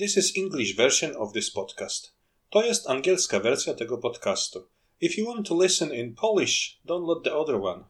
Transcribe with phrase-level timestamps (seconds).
[0.00, 2.12] This is English version of this podcast.
[2.50, 4.68] To jest angielska wersja tego podcastu.
[5.00, 7.84] If you want to listen in Polish, download the other one.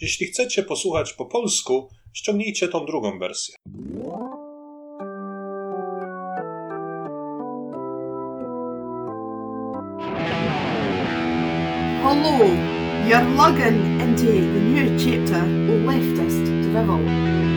[0.00, 3.54] Jeśli chcecie posłuchać po polsku, ściągnijcie tą drugą wersję.
[12.02, 12.38] Hello,
[13.08, 17.55] you're logging into the new chapter of Leftist Drivel.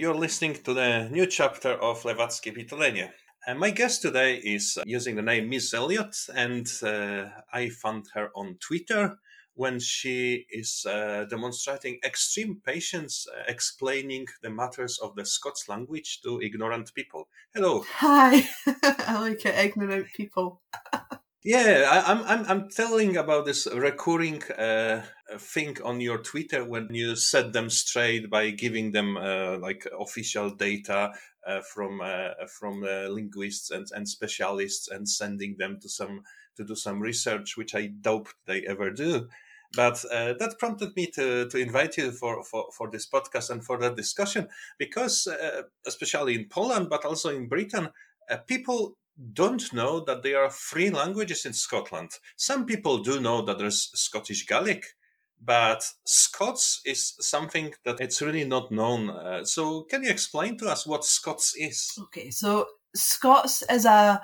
[0.00, 3.10] You're listening to the new chapter of Lewackie Pitolenie.
[3.46, 8.56] And my guest today is using the name MizLiot, and uh, I found her on
[8.60, 9.18] Twitter
[9.52, 16.22] when she is uh, demonstrating extreme patience uh, explaining the matters of the Scots language
[16.22, 17.28] to ignorant people.
[17.54, 17.84] Hello.
[17.96, 18.48] Hi,
[18.82, 20.62] I like ignorant people.
[21.42, 25.02] Yeah, I, am I'm I'm telling about this recurring uh,
[25.38, 30.50] thing on your Twitter when you set them straight by giving them uh, like official
[30.50, 31.12] data
[31.46, 36.24] uh, from uh, from uh, linguists and, and specialists and sending them to some
[36.58, 39.26] to do some research, which I doubt they ever do.
[39.74, 43.64] But uh, that prompted me to, to invite you for, for, for this podcast and
[43.64, 45.28] for that discussion because,
[45.86, 47.88] especially in Poland, but also in Britain,
[48.48, 48.96] people
[49.32, 52.10] don't know that there are three languages in Scotland.
[52.36, 54.84] Some people do know that there's Scottish Gaelic,
[55.42, 59.10] but Scots is something that it's really not known.
[59.10, 61.92] Uh, so, can you explain to us what Scots is?
[62.04, 64.22] Okay, so Scots is a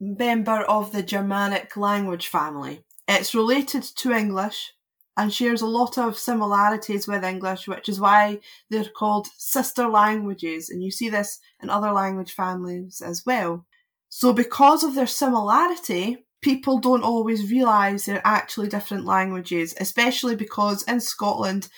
[0.00, 2.84] member of the Germanic language family.
[3.06, 4.72] It's related to English
[5.16, 8.38] and shares a lot of similarities with English, which is why
[8.70, 10.70] they're called sister languages.
[10.70, 13.66] And you see this in other language families as well.
[14.08, 20.82] So, because of their similarity, people don't always realise they're actually different languages, especially because
[20.84, 21.68] in Scotland,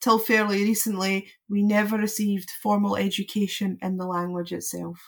[0.00, 4.98] till fairly recently, we never received formal education in the language itself.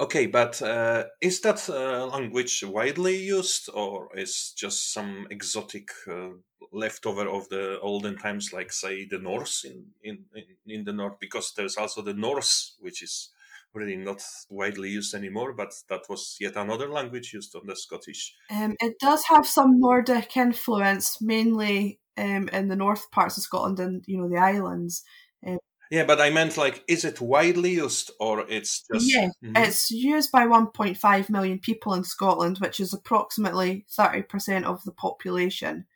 [0.00, 6.30] Okay, but uh, is that uh, language widely used, or is just some exotic uh,
[6.72, 10.24] leftover of the olden times, like say the Norse in, in
[10.66, 11.20] in the north?
[11.20, 13.30] Because there's also the Norse, which is
[13.74, 18.34] really not widely used anymore, but that was yet another language used on the Scottish.
[18.50, 23.80] Um, it does have some Nordic influence, mainly um, in the north parts of Scotland
[23.80, 25.02] and you know the islands.
[25.46, 25.58] Um,
[25.90, 29.12] yeah, but I meant like, is it widely used or it's just?
[29.12, 29.56] Yeah, mm-hmm.
[29.56, 35.86] it's used by 1.5 million people in Scotland, which is approximately 30% of the population.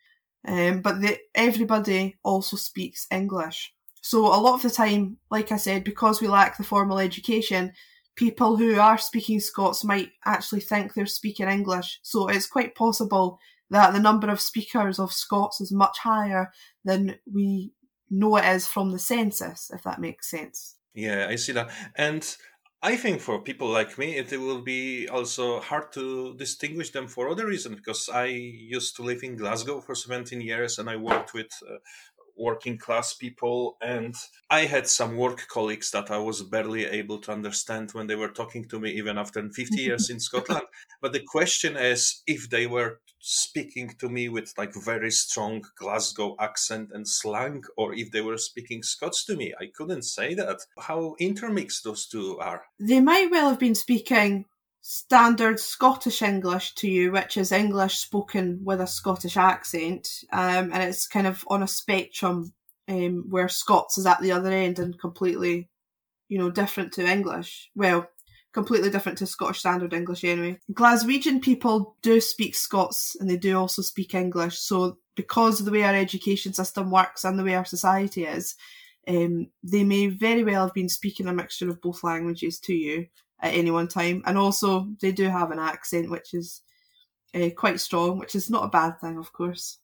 [0.47, 3.73] Um, but the, everybody also speaks English.
[4.01, 7.73] So a lot of the time, like I said, because we lack the formal education,
[8.15, 11.99] people who are speaking Scots might actually think they're speaking English.
[12.03, 13.39] So it's quite possible
[13.69, 16.51] that the number of speakers of Scots is much higher
[16.83, 17.71] than we
[18.09, 20.75] know it is from the census, if that makes sense.
[20.93, 21.69] Yeah, I see that.
[21.95, 22.35] And
[22.81, 27.29] I think for people like me, it will be also hard to distinguish them for
[27.29, 31.33] other reasons because I used to live in Glasgow for 17 years and I worked
[31.33, 31.75] with uh,
[32.39, 34.15] working class people and
[34.49, 38.29] i had some work colleagues that i was barely able to understand when they were
[38.29, 40.63] talking to me even after 50 years in scotland.
[41.01, 46.35] But the question is if they were speaking to me with like very strong glasgow
[46.39, 50.59] accent and slang or if they were speaking scots to me i couldn't say that.
[50.79, 52.63] How intermixed those two are.
[52.79, 54.45] They might well have been speaking
[54.81, 60.83] standard Scottish English to you, which is English spoken with a Scottish accent, um, and
[60.83, 62.53] it's kind of on a spectrum
[62.87, 65.69] um, where Scots is at the other end and completely,
[66.27, 67.69] you know, different to English.
[67.75, 68.09] Well,
[68.53, 70.59] completely different to Scottish Standard English anyway.
[70.73, 75.71] Glaswegian people do speak Scots and they do also speak English, so because of the
[75.71, 78.55] way our education system works and the way our society is,
[79.07, 83.07] um, they may very well have been speaking a mixture of both languages to you
[83.41, 84.23] at any one time.
[84.25, 86.61] And also, they do have an accent which is
[87.33, 89.77] uh, quite strong, which is not a bad thing, of course.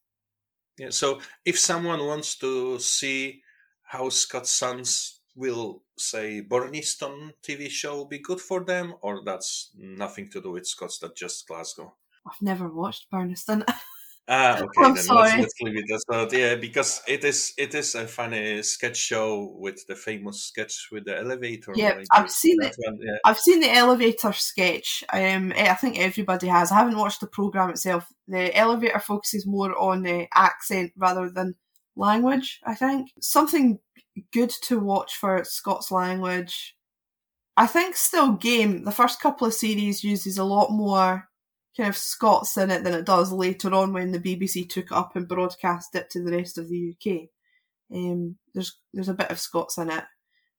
[0.78, 0.90] Yeah.
[0.90, 3.42] So, if someone wants to see
[3.84, 10.30] how Scott Sons will say Burnistoun TV show be good for them, or that's nothing
[10.32, 11.94] to do with Scots, that just Glasgow?
[12.26, 13.64] I've never watched Burnistoun.
[14.28, 14.84] Ah, okay.
[14.84, 15.30] I'm then sorry.
[15.30, 16.34] Let's, let's leave it as that.
[16.34, 21.06] Yeah, because it is it is a funny sketch show with the famous sketch with
[21.06, 21.74] the elevator.
[21.76, 22.76] Yeah, I've seen it.
[22.80, 23.18] Yeah.
[23.24, 25.04] I've seen the elevator sketch.
[25.14, 26.72] Um, eh, I think everybody has.
[26.72, 28.08] I haven't watched the program itself.
[28.28, 31.54] The elevator focuses more on the accent rather than
[31.96, 32.62] language.
[32.66, 33.78] I think something
[34.34, 36.76] good to watch for Scots language.
[37.58, 38.86] I think still game.
[38.86, 41.30] The first couple of series uses a lot more
[41.76, 44.92] kind of Scots in it than it does later on when the BBC took it
[44.92, 47.30] up and broadcast it to the rest of the UK.
[47.94, 50.04] Um, there's there's a bit of Scots in it,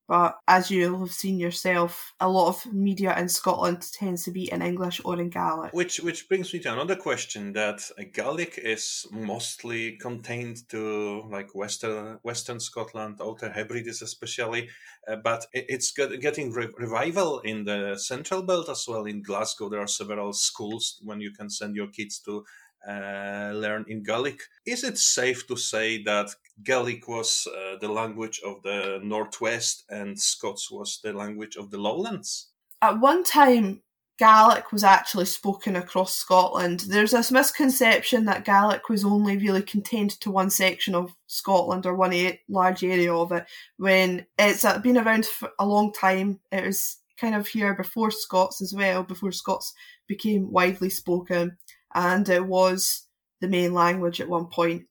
[0.08, 4.50] but as you'll have seen yourself, a lot of media in Scotland tends to be
[4.52, 5.72] in English or in Gaelic.
[5.72, 7.80] Which which brings me to another question that
[8.12, 14.68] Gaelic is mostly contained to like Western Western Scotland, Outer Hebrides especially,
[15.08, 19.04] uh, but it's get, getting re- revival in the Central Belt as well.
[19.04, 22.44] In Glasgow, there are several schools when you can send your kids to
[22.88, 24.40] uh, learn in Gaelic.
[24.64, 26.30] Is it safe to say that
[26.62, 31.78] Gaelic was uh, the language of the Northwest and Scots was the language of the
[31.78, 32.48] Lowlands?
[32.82, 33.82] At one time,
[34.18, 36.84] Gaelic was actually spoken across Scotland.
[36.88, 41.94] There's this misconception that Gaelic was only really contained to one section of Scotland or
[41.94, 43.46] one a- large area of it,
[43.76, 46.40] when it's been around for a long time.
[46.50, 49.74] It was kind of here before Scots as well, before Scots
[50.06, 51.58] became widely spoken
[51.96, 53.06] and it was
[53.40, 54.84] the main language at one point,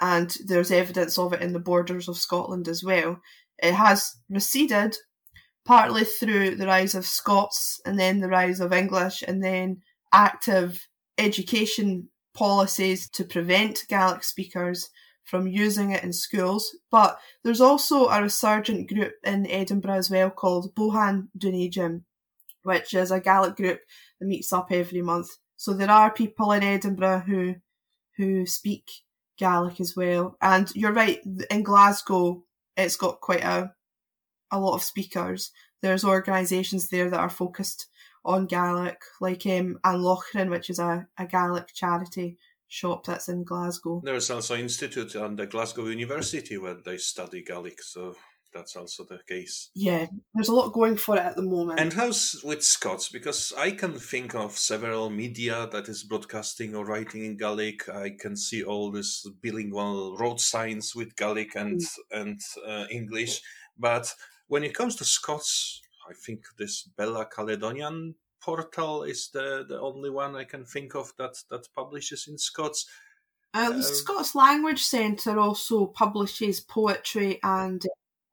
[0.00, 3.20] and there's evidence of it in the borders of Scotland as well.
[3.62, 4.96] It has receded
[5.64, 9.78] partly through the rise of Scots and then the rise of English and then
[10.12, 14.90] active education policies to prevent Gaelic speakers
[15.24, 16.74] from using it in schools.
[16.90, 22.02] But there's also a resurgent group in Edinburgh as well called Bohan Dunajim,
[22.62, 23.80] which is a Gaelic group
[24.18, 25.28] that meets up every month
[25.58, 27.56] so there are people in Edinburgh who
[28.16, 28.90] who speak
[29.38, 30.36] Gaelic as well.
[30.40, 31.20] And you're right,
[31.50, 32.44] in Glasgow,
[32.76, 33.74] it's got quite a
[34.50, 35.50] a lot of speakers.
[35.82, 37.88] There's organisations there that are focused
[38.24, 42.38] on Gaelic, like um, An Lochran, which is a, a Gaelic charity
[42.68, 44.00] shop that's in Glasgow.
[44.04, 48.14] There's also an institute the Glasgow University where they study Gaelic, so
[48.52, 49.70] that's also the case.
[49.74, 51.80] Yeah, there's a lot going for it at the moment.
[51.80, 53.08] And how's with Scots?
[53.08, 57.88] Because I can think of several media that is broadcasting or writing in Gaelic.
[57.88, 62.20] I can see all these bilingual road signs with Gaelic and mm.
[62.20, 63.40] and uh, English.
[63.78, 64.12] But
[64.48, 67.90] when it comes to Scots, I think this Bella Caledonia
[68.40, 72.86] portal is the, the only one I can think of that, that publishes in Scots.
[73.54, 77.82] Uh, the um, Scots Language Centre also publishes poetry and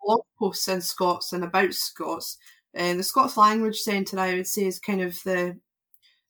[0.05, 2.37] blog posts in Scots and about Scots.
[2.73, 5.57] And the Scots Language Centre, I would say, is kind of the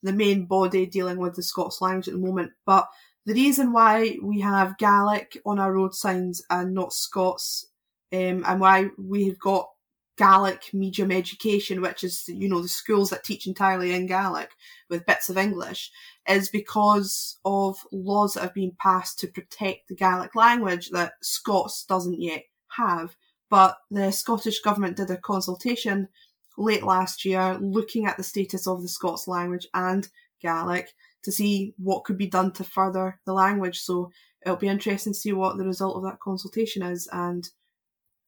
[0.04, 2.52] the main body dealing with the Scots language at the moment.
[2.66, 2.88] But
[3.26, 7.66] the reason why we have Gaelic on our road signs and not Scots,
[8.14, 9.70] um, and why we've got
[10.18, 14.52] Gaelic medium education, which is you know the schools that teach entirely in Gaelic
[14.90, 15.92] with bits of English,
[16.30, 21.84] is because of laws that have been passed to protect the Gaelic language that Scots
[21.86, 22.44] doesn't yet
[22.78, 23.16] have.
[23.56, 26.10] But the Scottish Government did a consultation
[26.58, 30.06] late last year looking at the status of the Scots language and
[30.42, 30.90] Gaelic
[31.24, 33.80] to see what could be done to further the language.
[33.80, 34.12] So
[34.46, 37.48] it'll be interesting to see what the result of that consultation is and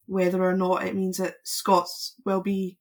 [0.06, 2.78] whether or not it means that Scots will be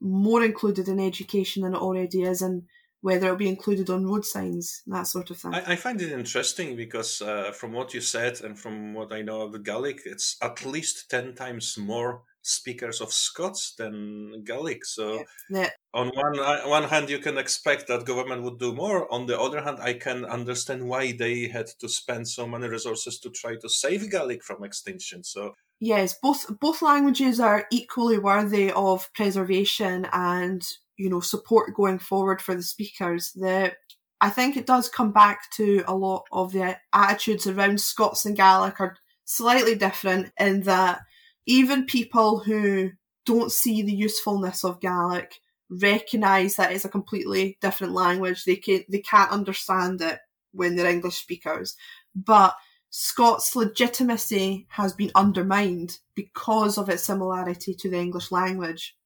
[0.00, 2.62] more included in education than it already is and
[3.02, 5.54] whether it'll be included on road signs, that sort of thing.
[5.54, 9.22] I, I find it interesting because uh, from what you said and from what I
[9.22, 14.84] know of the Gaelic, it's at least 10 times more speakers of Scots than Gaelic.
[14.84, 15.70] So yeah.
[15.92, 19.12] on one uh, one hand, you can expect that government would do more.
[19.12, 23.18] On the other hand, I can understand why they had to spend so many resources
[23.20, 25.24] to try to save Gaelic from extinction.
[25.24, 30.66] So yes, both both languages are equally worthy of preservation and
[31.00, 33.32] you know, support going forward for the speakers.
[33.32, 33.72] The
[34.20, 38.36] I think it does come back to a lot of the attitudes around Scots and
[38.36, 41.00] Gaelic are slightly different in that
[41.46, 42.90] even people who
[43.24, 45.40] don't see the usefulness of Gaelic
[45.70, 48.44] recognise that it's a completely different language.
[48.44, 50.18] They can they can't understand it
[50.52, 51.76] when they're English speakers.
[52.14, 52.54] But
[52.90, 58.96] Scots legitimacy has been undermined because of its similarity to the English language.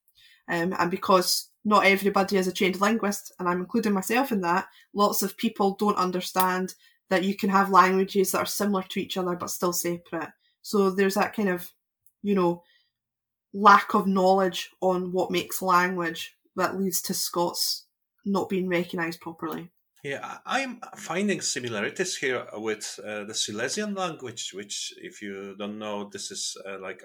[0.49, 4.67] Um, and because not everybody is a trained linguist, and I'm including myself in that.
[4.93, 6.75] Lots of people don't understand
[7.09, 10.29] that you can have languages that are similar to each other but still separate.
[10.61, 11.71] So there's that kind of,
[12.21, 12.63] you know,
[13.53, 17.85] lack of knowledge on what makes language that leads to Scots
[18.25, 19.71] not being recognised properly.
[20.03, 26.09] Yeah, I'm finding similarities here with uh, the Silesian language, which, if you don't know,
[26.09, 27.01] this is uh, like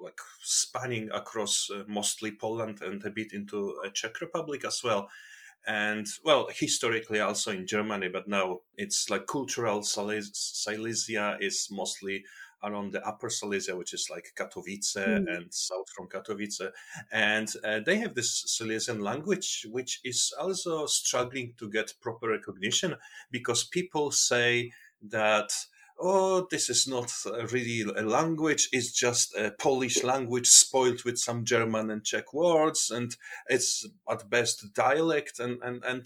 [0.00, 5.08] like spanning across uh, mostly Poland and a bit into uh, Czech Republic as well.
[5.66, 12.24] And well, historically also in Germany, but now it's like cultural Silesia is mostly
[12.64, 15.36] around the Upper Silesia, which is like Katowice Mm.
[15.36, 16.70] and south from Katowice,
[17.10, 22.96] and uh, they have this Silesian language, which is also struggling to get proper recognition
[23.30, 25.50] because people say that
[26.02, 27.12] oh, this is not
[27.52, 32.90] really a language, it's just a Polish language spoiled with some German and Czech words,
[32.90, 33.16] and
[33.48, 35.38] it's at best dialect.
[35.38, 36.04] And, and, and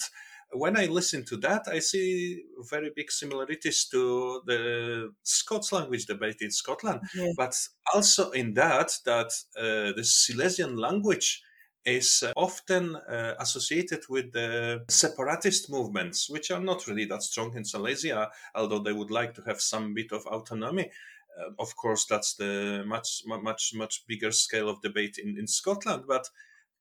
[0.53, 6.37] when I listen to that, I see very big similarities to the Scots language debate
[6.41, 7.33] in Scotland, Yeah.
[7.37, 7.55] but
[7.95, 11.43] also in that, that uh, the Silesian language
[11.87, 17.57] is uh, often uh, associated with the separatist movements, which are not really that strong
[17.57, 20.91] in Silesia, although they would like to have some bit of autonomy.
[21.39, 26.05] Uh, of course, that's the much, much, much bigger scale of debate in, in Scotland.
[26.09, 26.29] But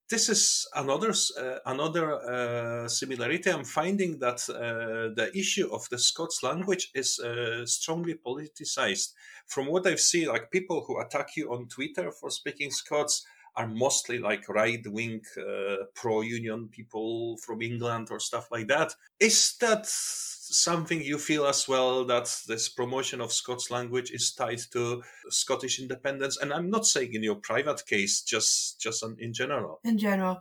[0.09, 3.50] this is another uh, another uh, similarity.
[3.50, 9.13] I'm finding that uh, the issue of the Scots language is uh, strongly politicized.
[9.47, 13.25] From what I've seen, like people who attack you on Twitter for speaking Scots
[13.57, 18.93] are mostly like right wing uh, pro union people from England or stuff like that.
[19.19, 24.59] Is that something you feel as well that this promotion of Scots language is tied
[24.74, 26.38] to Scottish independence?
[26.38, 29.79] And I'm not saying in your private case, just just in general.
[29.83, 30.39] in general.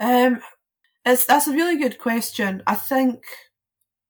[0.00, 0.40] Um,
[1.04, 2.62] it's that's a really good question.
[2.66, 3.24] I think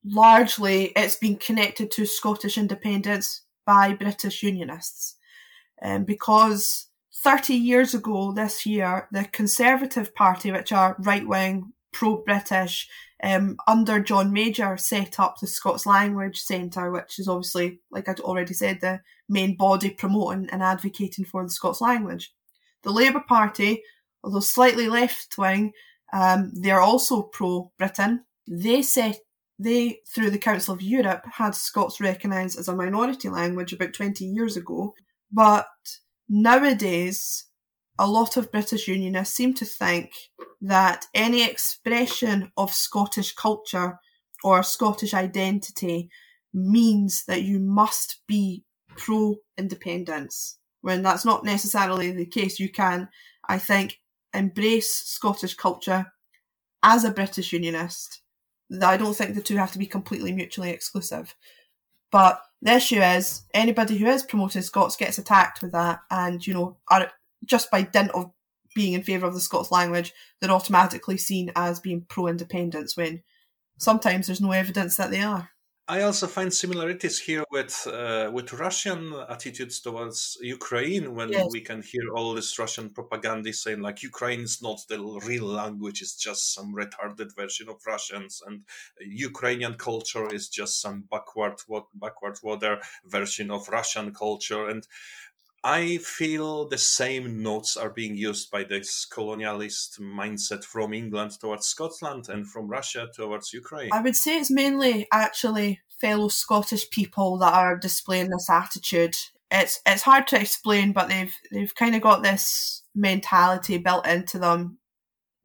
[0.04, 5.16] largely it's been connected to Scottish independence by British Unionists,
[5.82, 12.16] um, because thirty years ago this year, the Conservative Party, which are right wing, pro
[12.16, 12.88] British,
[13.22, 18.20] um, under John Major, set up the Scots Language Centre, which is obviously, like I'd
[18.20, 22.32] already said, the main body promoting and advocating for the Scots language.
[22.82, 23.82] The Labour Party
[24.24, 25.72] although slightly left wing,
[26.12, 28.24] um, they're also pro Britain.
[28.48, 29.18] They set
[29.58, 34.24] they through the Council of Europe had Scots recognised as a minority language about twenty
[34.24, 34.94] years ago,
[35.30, 35.66] but
[36.28, 37.44] nowadays
[37.98, 40.12] a lot of British Unionists seem to think
[40.60, 43.98] that any expression of Scottish culture
[44.42, 46.10] or Scottish identity
[46.52, 48.64] means that you must be
[48.96, 50.58] pro independence.
[50.80, 53.08] When that's not necessarily the case, you can,
[53.48, 54.00] I think,
[54.34, 56.12] embrace Scottish culture
[56.82, 58.20] as a British Unionist.
[58.82, 61.34] I don't think the two have to be completely mutually exclusive.
[62.10, 66.54] But the issue is anybody who is promoting Scots gets attacked with that, and you
[66.54, 67.12] know, are
[67.44, 68.30] just by dint of
[68.74, 73.22] being in favour of the Scots language, they're automatically seen as being pro-independence when
[73.78, 75.50] sometimes there's no evidence that they are.
[75.86, 81.46] I also find similarities here with uh, with Russian attitudes towards Ukraine when Yes.
[81.50, 86.00] we can hear all this Russian propaganda saying like Ukraine is not the real language;
[86.00, 88.64] it's just some retarded version of Russians, and
[88.98, 94.66] Ukrainian culture is just some backward wa- backward water version of Russian culture.
[94.66, 94.88] And
[95.64, 101.66] I feel the same notes are being used by this colonialist mindset from England towards
[101.66, 103.88] Scotland and from Russia towards Ukraine.
[103.90, 109.16] I would say it's mainly actually fellow Scottish people that are displaying this attitude.
[109.50, 114.38] It's it's hard to explain, but they've they've kind of got this mentality built into
[114.38, 114.76] them,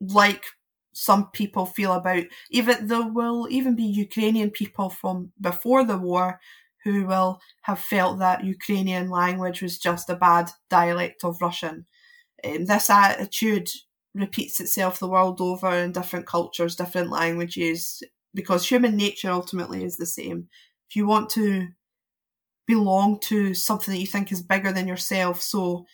[0.02, 0.44] like
[0.92, 2.26] some people feel about.
[2.52, 6.42] Even there will even be Ukrainian people from before the war
[6.84, 11.86] who will have felt that Ukrainian language was just a bad dialect of Russian.
[12.44, 13.70] Um, this attitude
[14.16, 18.02] repeats itself the world over in different cultures, different languages,
[18.34, 20.48] because human nature ultimately is the same.
[20.90, 21.68] If you want to
[22.66, 25.86] belong to something that you think is bigger than yourself, so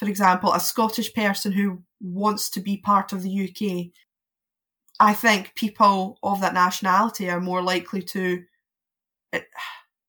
[0.00, 3.92] for example, a Scottish person who wants to be part of the UK,
[4.98, 8.42] I think people of that nationality are more likely to.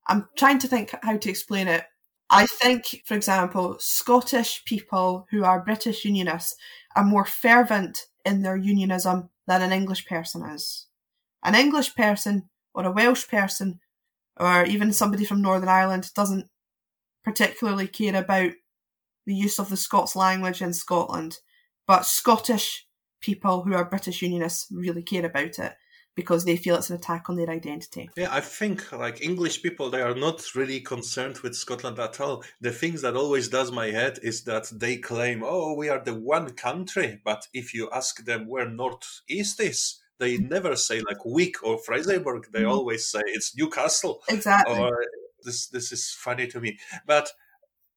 [0.07, 1.83] I'm trying to think how to explain it.
[2.29, 6.55] I think, for example, Scottish people who are British Unionists
[6.95, 10.87] are more fervent in their unionism than an English person is.
[11.43, 13.79] An English person or a Welsh person
[14.39, 16.49] or even somebody from Northern Ireland doesn't
[17.23, 18.51] particularly care about
[19.25, 21.39] the use of the Scots language in Scotland,
[21.85, 22.87] but Scottish
[23.19, 25.73] people who are British Unionists really care about it
[26.15, 28.09] because they feel it's an attack on their identity.
[28.17, 32.43] Yeah, I think like English people, they are not really concerned with Scotland at all.
[32.59, 36.15] The things that always does my head is that they claim, "Oh, we are the
[36.15, 41.23] one country," but if you ask them where North East is, they never say like
[41.25, 42.51] Wick or Fraserburgh.
[42.51, 42.71] They Mhm.
[42.71, 44.21] always say it's Newcastle.
[44.29, 44.77] Exactly.
[44.77, 45.05] Or
[45.43, 47.31] this this is funny to me, but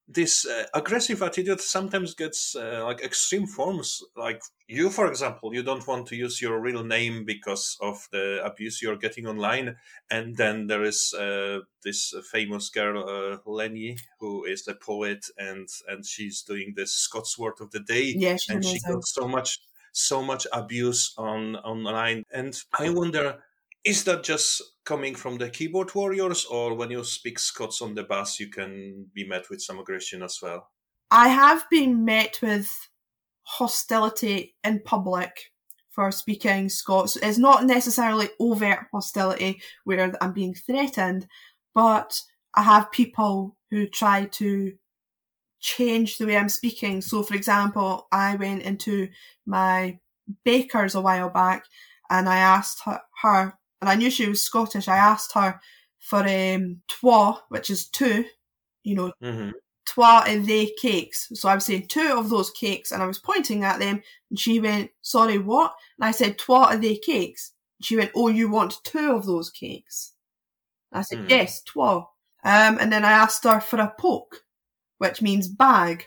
[0.06, 4.02] this uh, aggressive attitude sometimes gets uh, like extreme forms.
[4.16, 8.44] Like you for example you don't want to use your real name because of the
[8.44, 9.76] abuse you're getting online.
[10.10, 15.68] And then there is uh, this famous girl uh, lenny who is a poet and
[15.88, 18.14] and she's doing this scots word of the day.
[18.16, 19.58] Yeah, and she got so much
[19.92, 22.24] so much abuse on online.
[22.32, 23.42] And i wonder
[23.84, 28.02] is that just coming from the keyboard warriors, or when you speak Scots on the
[28.04, 30.70] bus, you can be met with some aggression as well?
[31.10, 32.88] I have been met with
[33.42, 35.52] hostility in public
[35.90, 37.16] for speaking Scots.
[37.16, 41.28] It's not necessarily overt hostility where I'm being threatened,
[41.74, 42.20] but
[42.54, 44.72] I have people who try to
[45.60, 47.00] change the way I'm speaking.
[47.00, 49.08] So, for example, I went into
[49.46, 49.98] my
[50.44, 51.64] baker's a while back
[52.10, 52.82] and I asked
[53.22, 54.88] her, and I knew she was Scottish.
[54.88, 55.60] I asked her
[55.98, 58.24] for um, twa, which is two,
[58.82, 59.50] you know, mm-hmm.
[59.84, 61.28] twa and they cakes.
[61.34, 64.40] So I was saying two of those cakes, and I was pointing at them, and
[64.40, 68.28] she went, "Sorry, what?" And I said, "Twa and they cakes." And she went, "Oh,
[68.28, 70.14] you want two of those cakes?"
[70.90, 71.28] And I said, mm.
[71.28, 72.06] "Yes, twa."
[72.42, 74.44] Um, and then I asked her for a poke,
[74.96, 76.06] which means bag,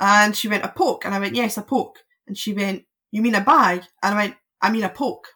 [0.00, 3.22] and she went, "A poke," and I went, "Yes, a poke." And she went, "You
[3.22, 5.28] mean a bag?" And I went, "I mean a poke."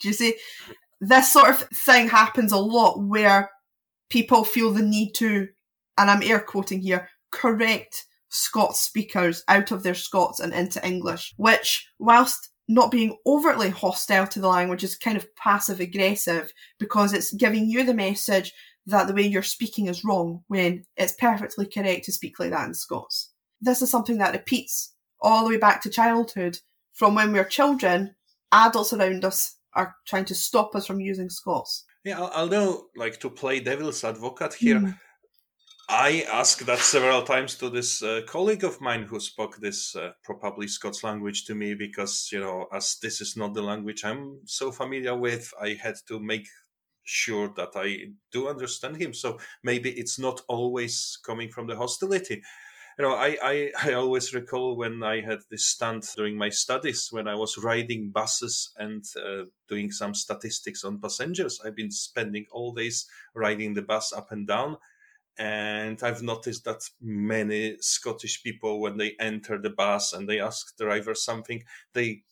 [0.00, 0.34] Do you see?
[1.00, 3.50] This sort of thing happens a lot where
[4.10, 5.48] people feel the need to,
[5.96, 11.34] and I'm air quoting here, correct Scots speakers out of their Scots and into English,
[11.36, 17.14] which, whilst not being overtly hostile to the language, is kind of passive aggressive because
[17.14, 18.52] it's giving you the message
[18.86, 22.66] that the way you're speaking is wrong when it's perfectly correct to speak like that
[22.66, 23.30] in Scots.
[23.60, 26.58] This is something that repeats all the way back to childhood.
[26.92, 28.14] From when we're children,
[28.52, 31.84] adults around us are trying to stop us from using Scots.
[32.04, 34.98] Yeah, although, like, to play devil's advocate here, mm.
[35.90, 40.10] I asked that several times to this uh, colleague of mine who spoke this uh,
[40.22, 44.40] probably Scots language to me because, you know, as this is not the language I'm
[44.44, 46.46] so familiar with, I had to make
[47.04, 49.14] sure that I do understand him.
[49.14, 52.42] So maybe it's not always coming from the hostility
[52.98, 57.08] you know, I, I, I always recall when I had this stunt during my studies
[57.12, 61.60] when I was riding buses and uh, doing some statistics on passengers.
[61.64, 64.78] I've been spending all days riding the bus up and down.
[65.38, 70.76] And I've noticed that many Scottish people, when they enter the bus and they ask
[70.76, 72.22] the driver something, they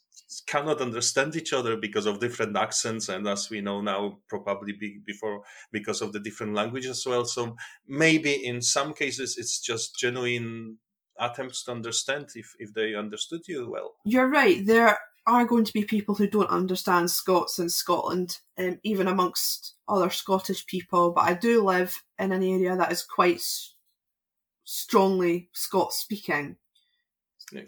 [0.47, 5.01] cannot understand each other because of different accents and as we know now probably be,
[5.07, 7.25] before because of the different languages as well.
[7.25, 10.79] So maybe in some cases it's just genuine
[11.19, 13.95] attempts to understand if, if they understood you well.
[14.05, 14.65] You're right.
[14.67, 19.75] There are going to be people who don't understand scots in scotland um, even amongst
[19.89, 23.41] other scottish people but i do live in an area that is quite
[24.65, 26.57] strongly scots speaking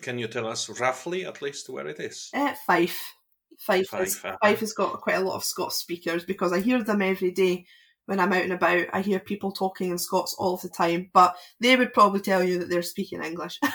[0.03, 2.31] can you tell us roughly, at least, where it is?
[2.35, 3.15] Uh, Fife.
[3.59, 4.37] Fife, Fife, is, uh-huh.
[4.41, 7.67] Fife has got quite a lot of Scots speakers because I hear them every day
[8.07, 8.87] when I'm out and about.
[8.93, 12.59] I hear people talking in Scots all the time, but they would probably tell you
[12.59, 13.59] that they're speaking English.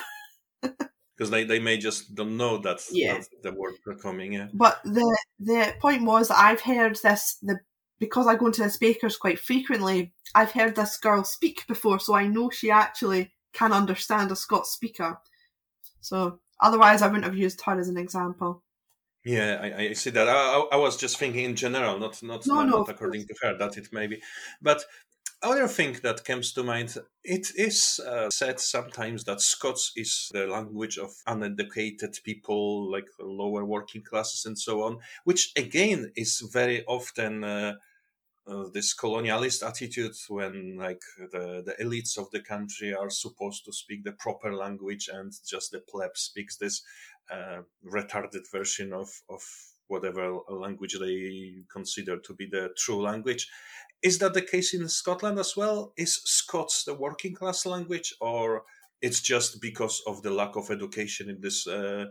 [0.62, 3.20] because they, they may just don't know that, yeah.
[3.42, 4.32] the words are coming.
[4.32, 4.48] Yeah.
[4.52, 7.60] But the the point was that I've heard this the
[8.00, 10.12] because I go into the bakers quite frequently.
[10.34, 14.72] I've heard this girl speak before, so I know she actually can understand a Scots
[14.72, 15.18] speaker.
[16.04, 18.62] So otherwise, I wouldn't have used her as an example.
[19.24, 20.28] Yeah, I, I see that.
[20.28, 23.34] I, I, was just thinking in general, not not, no, not, no, not according to
[23.42, 24.20] her, that it may be.
[24.60, 24.84] But
[25.42, 30.46] other thing that comes to mind, it is uh, said sometimes that Scots is the
[30.46, 36.84] language of uneducated people, like lower working classes and so on, which again is very
[36.84, 37.74] often uh,
[38.72, 41.00] this colonialist attitude when like
[41.32, 45.70] the, the elites of the country are supposed to speak the proper language and just
[45.70, 46.82] the pleb speaks this
[47.30, 49.42] uh, retarded version of, of
[49.88, 53.48] whatever language they consider to be the true language.
[54.02, 55.92] Is that the case in Scotland as well?
[55.96, 58.64] Is Scots the working class language, or
[59.00, 62.06] it's just because of the lack of education in this uh,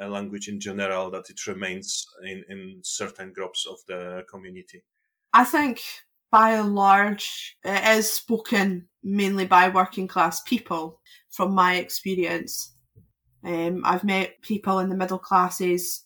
[0.00, 4.82] uh language in general that it remains in, in certain groups of the community?
[5.32, 5.80] I think
[6.30, 12.72] by and large it is spoken mainly by working class people from my experience.
[13.44, 16.04] Um, I've met people in the middle classes.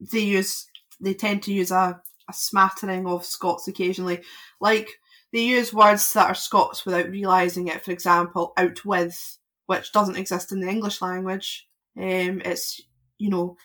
[0.00, 0.66] They use,
[1.00, 4.22] they tend to use a, a smattering of Scots occasionally.
[4.60, 4.88] Like,
[5.32, 7.84] they use words that are Scots without realising it.
[7.84, 11.68] For example, outwith, which doesn't exist in the English language.
[11.96, 12.80] Um, it's,
[13.18, 13.56] you know,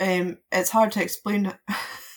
[0.00, 1.54] um, it's hard to explain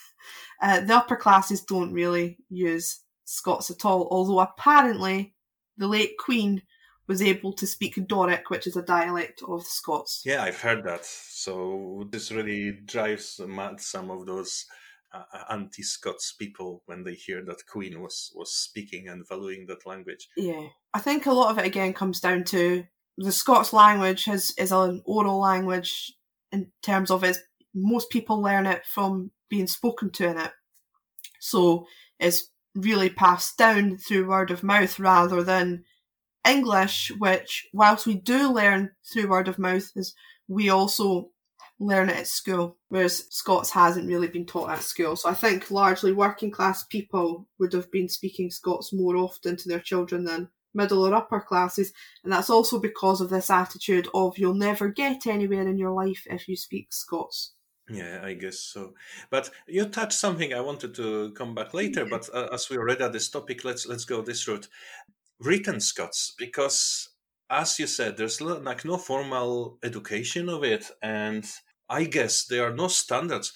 [0.61, 5.33] Uh, the upper classes don't really use Scots at all, although apparently
[5.77, 6.61] the late Queen
[7.07, 10.23] was able to speak Doric, which is a dialect of the Scots.
[10.25, 11.05] Yeah, I've heard that.
[11.05, 14.65] So this really drives mad some of those
[15.13, 20.27] uh, anti-Scots people when they hear that Queen was was speaking and valuing that language.
[20.35, 22.85] Yeah, I think a lot of it again comes down to
[23.17, 26.13] the Scots language has is an oral language
[26.51, 27.37] in terms of it.
[27.75, 30.51] Most people learn it from being spoken to in it,
[31.39, 31.85] so
[32.19, 35.83] it's really passed down through word of mouth rather than
[36.47, 40.13] English, which whilst we do learn through word of mouth, is
[40.47, 41.29] we also
[41.79, 45.15] learn it at school, whereas Scots hasn't really been taught at school.
[45.15, 49.69] So I think largely working class people would have been speaking Scots more often to
[49.69, 54.37] their children than middle or upper classes, and that's also because of this attitude of
[54.37, 57.53] you'll never get anywhere in your life if you speak Scots.
[57.89, 58.95] Yeah, I guess so.
[59.29, 62.05] But you touched something I wanted to come back later.
[62.05, 64.67] But uh, as we already at this topic, let's let's go this route.
[65.39, 67.09] Written Scots, because
[67.49, 71.45] as you said, there's like no formal education of it, and
[71.89, 73.53] I guess there are no standards.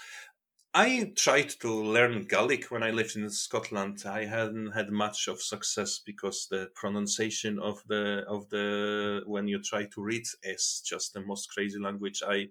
[0.74, 4.04] I tried to learn Gaelic when I lived in Scotland.
[4.06, 9.62] I hadn't had much of success because the pronunciation of the of the when you
[9.62, 12.50] try to read is just the most crazy language I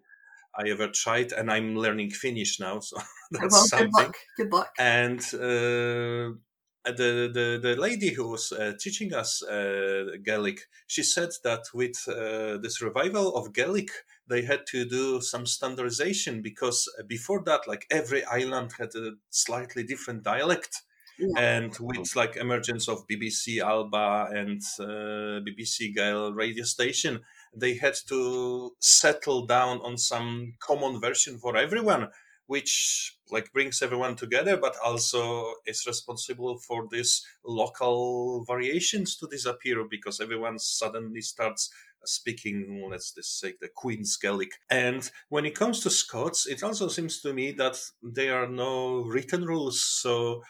[0.54, 2.96] I ever tried, and I'm learning Finnish now, so
[3.30, 3.88] that's well, something.
[3.90, 4.16] Good luck.
[4.36, 4.70] Good luck.
[4.78, 6.38] And uh,
[6.84, 11.96] the, the the lady who was uh, teaching us uh, Gaelic, she said that with
[12.08, 13.90] uh, this revival of Gaelic,
[14.28, 19.82] they had to do some standardization because before that, like every island had a slightly
[19.82, 20.82] different dialect.
[21.18, 21.40] Yeah.
[21.40, 27.20] And with like emergence of BBC Alba and uh, BBC Gael radio station,
[27.54, 32.08] they had to settle down on some common version for everyone
[32.48, 39.84] which like brings everyone together but also is responsible for these local variations to disappear
[39.84, 41.70] because everyone suddenly starts
[42.04, 44.52] speaking let's just say the queen's gaelic.
[44.70, 49.02] And when it comes to scots it also seems to me that there are no
[49.02, 50.42] written rules so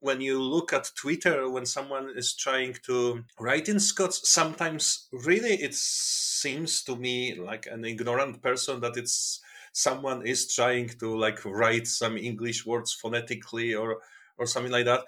[0.00, 5.54] when you look at Twitter, when someone is trying to write in Scots, sometimes really
[5.62, 9.40] it seems to me like an ignorant person that it's
[9.72, 13.98] someone is trying to like write some English words phonetically or
[14.38, 15.04] or something like that.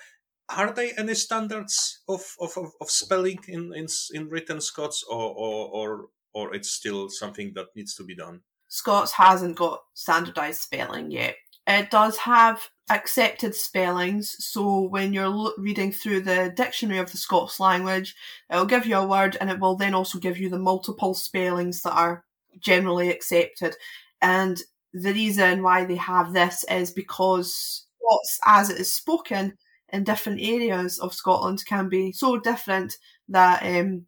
[0.48, 2.50] Are there any standards of, of,
[2.80, 7.74] of, spelling in, in in written Scots or, or or or it's still something that
[7.74, 8.42] needs to be done?
[8.68, 11.36] Scots hasn't got standardized spelling yet.
[11.66, 14.36] It does have accepted spellings.
[14.44, 18.14] So when you're reading through the dictionary of the Scots language,
[18.50, 21.82] it'll give you a word and it will then also give you the multiple spellings
[21.82, 22.24] that are
[22.58, 23.76] generally accepted.
[24.20, 24.60] And
[24.92, 29.56] the reason why they have this is because Scots, as it is spoken
[29.90, 32.96] in different areas of Scotland, can be so different
[33.28, 34.06] that um,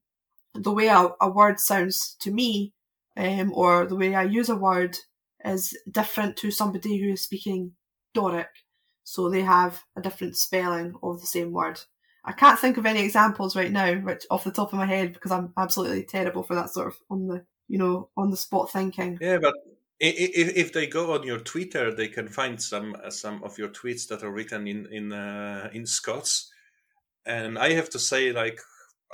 [0.55, 2.73] the way a, a, word sounds to me,
[3.17, 4.97] um, or the way I use a word,
[5.45, 7.73] is different to somebody who is speaking
[8.15, 8.49] Doric.
[9.05, 11.81] So they have a different spelling of the same word.
[12.25, 15.13] I can't think of any examples right now, which off the top of my head,
[15.13, 18.73] because I'm absolutely terrible for that sort of on the you know on the spot
[18.73, 19.19] thinking.
[19.21, 19.55] Yeah, but
[20.01, 24.09] if, if they go on your Twitter, they can find some some of your tweets
[24.09, 26.51] that are written in in uh, in Scots,
[27.27, 28.59] and I have to say, like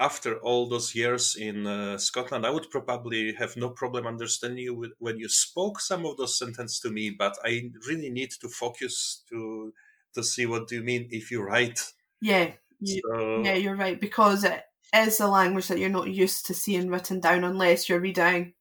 [0.01, 4.75] after all those years in uh, Scotland, I would probably have no problem understanding you
[4.75, 7.11] with, when you spoke some of those sentences to me.
[7.11, 9.73] But I really need to focus to
[10.15, 11.93] to see what do you mean if you write.
[12.21, 13.43] Yeah, you, so...
[13.45, 17.21] yeah, you're right because it is a language that you're not used to seeing written
[17.21, 18.55] down unless you're reading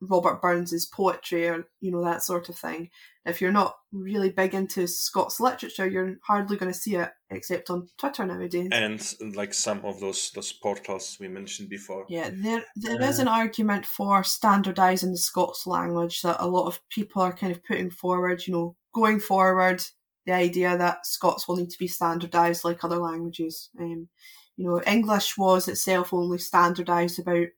[0.00, 2.90] Robert Burns's poetry or you know that sort of thing.
[3.26, 7.70] If you're not really big into Scots literature, you're hardly going to see it except
[7.70, 8.68] on Twitter nowadays.
[8.70, 9.00] And
[9.34, 12.04] like some of those those portals we mentioned before.
[12.08, 16.66] Yeah, there there uh, is an argument for standardising the Scots language that a lot
[16.66, 18.46] of people are kind of putting forward.
[18.46, 19.82] You know, going forward,
[20.26, 23.70] the idea that Scots will need to be standardised like other languages.
[23.80, 24.08] Um,
[24.56, 27.48] you know, English was itself only standardised about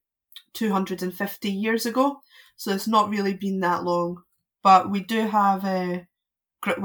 [0.54, 2.20] 250 years ago,
[2.56, 4.22] so it's not really been that long.
[4.66, 6.00] But we do have uh,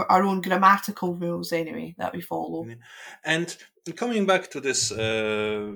[0.08, 2.68] our own grammatical rules anyway that we follow.
[3.26, 3.58] And
[3.96, 5.72] coming back to this uh,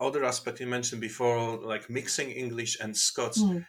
[0.00, 3.42] other aspect you mentioned before, like mixing English and Scots.
[3.42, 3.66] Mm.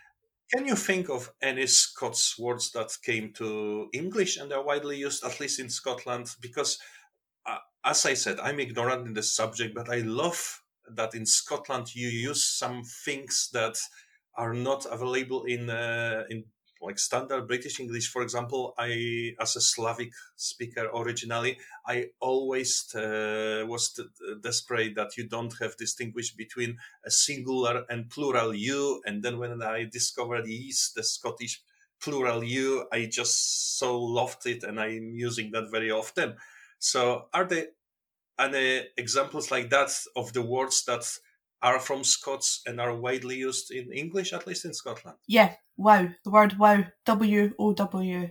[0.53, 5.25] Can you think of any Scots words that came to English and are widely used,
[5.25, 6.29] at least in Scotland?
[6.39, 6.79] Because,
[7.45, 10.61] uh, as I said, I'm ignorant in this subject, but I love
[10.95, 13.75] that in Scotland you use some things that
[14.37, 16.45] are not available in uh, in
[16.83, 23.63] like standard British English, for example, I, as a Slavic speaker originally, I always uh,
[23.67, 24.03] was t-
[24.41, 29.01] desperate that you don't have distinguished between a singular and plural you.
[29.05, 31.61] And then when I discovered is the Scottish
[32.01, 36.35] plural you, I just so loved it, and I'm using that very often.
[36.79, 37.67] So, are there
[38.37, 41.05] any examples like that of the words that
[41.63, 45.17] are from Scots and are widely used in English, at least in Scotland.
[45.27, 46.09] Yeah, wow.
[46.23, 46.83] The word wow.
[47.05, 48.29] W O W.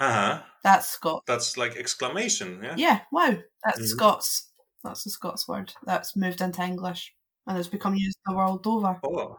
[0.00, 0.42] Uh huh.
[0.62, 1.24] That's Scots.
[1.26, 2.74] That's like exclamation, yeah?
[2.76, 3.36] Yeah, wow.
[3.64, 3.86] That's mm-hmm.
[3.86, 4.50] Scots.
[4.82, 7.14] That's the Scots word that's moved into English
[7.46, 8.98] and has become used the world over.
[9.04, 9.36] Oh,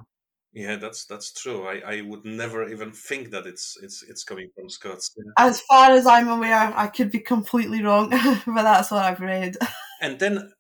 [0.54, 1.66] yeah, that's that's true.
[1.68, 5.12] I, I would never even think that it's it's it's coming from Scots.
[5.18, 5.32] Yeah.
[5.38, 8.10] As far as I'm aware, I could be completely wrong,
[8.46, 9.58] but that's what I've read.
[10.02, 10.52] And then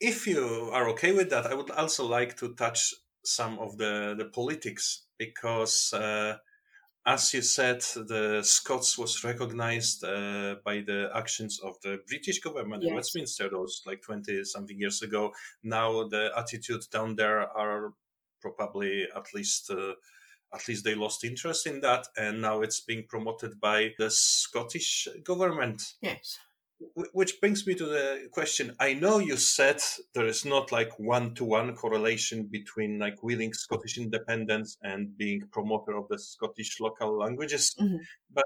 [0.00, 4.14] if you are okay with that, I would also like to touch some of the,
[4.16, 6.36] the politics because, uh,
[7.04, 12.82] as you said, the Scots was recognized uh, by the actions of the British government
[12.82, 12.90] yes.
[12.90, 15.32] in Westminster those like 20 something years ago.
[15.62, 17.92] Now the attitude down there are
[18.40, 19.70] probably at least.
[19.70, 19.94] Uh,
[20.54, 25.06] at least they lost interest in that, and now it's being promoted by the Scottish
[25.22, 25.82] government.
[26.00, 26.38] Yes
[27.12, 29.80] which brings me to the question i know you said
[30.14, 36.06] there is not like one-to-one correlation between like willing scottish independence and being promoter of
[36.08, 37.96] the scottish local languages mm-hmm.
[38.32, 38.44] but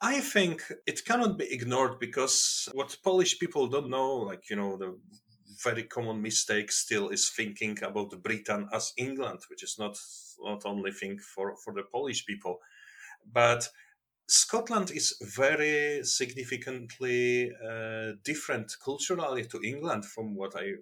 [0.00, 4.76] i think it cannot be ignored because what polish people don't know like you know
[4.76, 4.96] the
[5.64, 9.96] very common mistake still is thinking about britain as england which is not
[10.40, 12.58] not only thing for for the polish people
[13.32, 13.68] but
[14.32, 20.76] Scotland is very significantly uh, different culturally to England from what I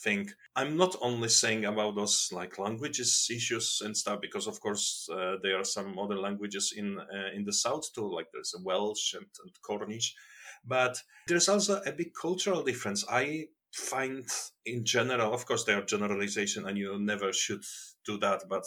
[0.00, 0.32] think.
[0.56, 5.36] I'm not only saying about those like languages issues and stuff because of course uh,
[5.44, 9.26] there are some other languages in uh, in the south too like there's Welsh and,
[9.44, 10.16] and Cornish
[10.64, 13.04] but there's also a big cultural difference.
[13.08, 14.24] I find
[14.66, 17.62] in general of course there are generalization and you never should
[18.04, 18.64] do that but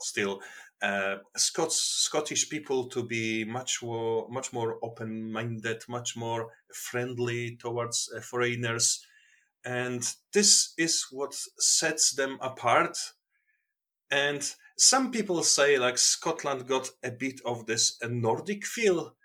[0.00, 0.40] still
[0.80, 7.56] uh, Scots, Scottish people to be much more much more open minded, much more friendly
[7.56, 9.04] towards uh, foreigners,
[9.64, 12.96] and this is what sets them apart.
[14.10, 19.16] And some people say like Scotland got a bit of this Nordic feel,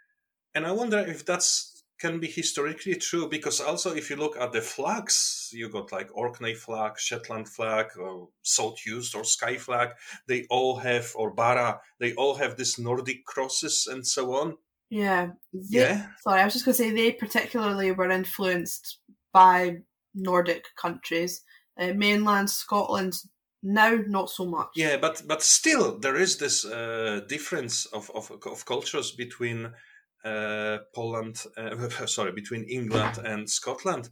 [0.56, 4.52] and I wonder if that's can be historically true because also if you look at
[4.52, 9.90] the flags, you got like Orkney flag, Shetland flag, or South Uist or Skye flag.
[10.28, 11.80] They all have or Barra.
[12.00, 14.58] They all have this Nordic crosses and so on.
[14.90, 15.32] Yeah.
[15.54, 16.08] They, yeah.
[16.22, 19.00] Sorry, I was just going to say they particularly were influenced
[19.32, 19.78] by
[20.14, 21.42] Nordic countries.
[21.80, 23.14] Uh, mainland Scotland
[23.64, 24.68] now not so much.
[24.76, 29.74] Yeah, but but still there is this uh, difference of, of of cultures between
[30.94, 34.10] Poland, uh, sorry, between England and Scotland.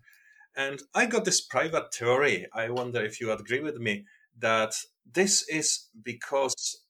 [0.55, 2.47] And I got this private theory.
[2.53, 4.05] I wonder if you agree with me
[4.37, 4.73] that
[5.09, 6.83] this is because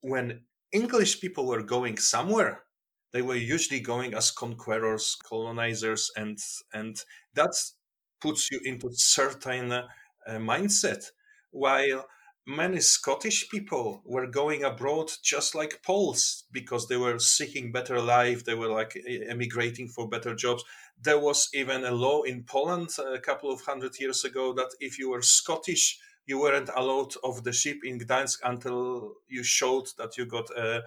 [0.00, 2.62] when English people were going somewhere,
[3.12, 6.38] they were usually going as conquerors, colonizers, and
[6.74, 6.96] and
[7.34, 7.54] that
[8.20, 9.86] puts you into certain uh,
[10.28, 11.04] mindset.
[11.50, 12.06] While
[12.46, 18.44] many Scottish people were going abroad just like Poles because they were seeking better life.
[18.44, 18.96] They were like
[19.28, 20.64] emigrating for better jobs.
[21.02, 24.98] There was even a law in Poland a couple of hundred years ago that if
[24.98, 30.16] you were Scottish, you weren't allowed off the ship in Gdańsk until you showed that
[30.16, 30.80] you got uh,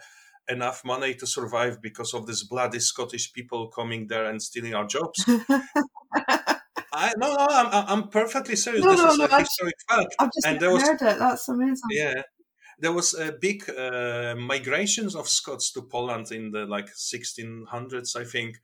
[0.50, 4.88] enough money to survive because of this bloody Scottish people coming there and stealing our
[4.88, 5.26] jobs.
[7.00, 8.84] I no, no, I'm I'm perfectly serious.
[8.84, 10.16] No, this no, is no, a historic fact.
[10.20, 11.20] I've just and there was, heard it.
[11.20, 11.90] That's amazing.
[11.92, 12.22] Yeah,
[12.80, 18.26] there was a big uh, migrations of Scots to Poland in the like 1600s, I
[18.26, 18.58] think,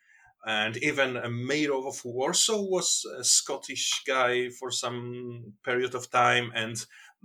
[0.46, 6.52] and even a mayor of Warsaw was a Scottish guy for some period of time,
[6.54, 6.76] and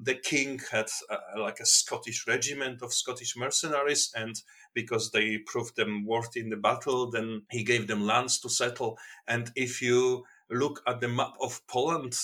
[0.03, 4.35] the king had uh, like a Scottish regiment of Scottish mercenaries, and
[4.75, 8.97] because they proved them worthy in the battle, then he gave them lands to settle.
[9.27, 12.17] And if you look at the map of Poland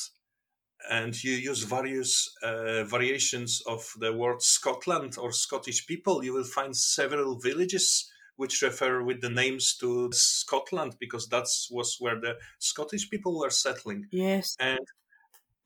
[0.90, 6.44] and you use various uh, variations of the word Scotland or Scottish people, you will
[6.44, 12.34] find several villages which refer with the names to Scotland because that was where the
[12.58, 14.06] Scottish people were settling.
[14.10, 14.54] Yes.
[14.60, 14.86] And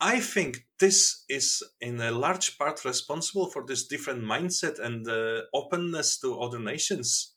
[0.01, 5.43] I think this is in a large part responsible for this different mindset and uh,
[5.53, 7.35] openness to other nations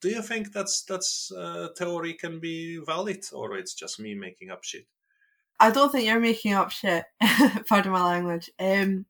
[0.00, 4.50] do you think that's that's uh, theory can be valid or it's just me making
[4.50, 4.86] up shit
[5.60, 7.04] i don't think you're making up shit
[7.68, 9.06] pardon my language um,